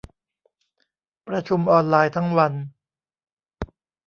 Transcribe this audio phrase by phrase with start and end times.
[1.27, 2.53] ประชุมออนไลน์ทั้งวัน